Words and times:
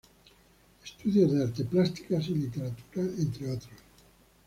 Estudios 0.83 1.31
de 1.31 1.43
Artes 1.43 1.67
Plásticas 1.67 2.27
y 2.29 2.33
Literatura, 2.33 3.05
entre 3.19 3.51
otros. 3.51 3.69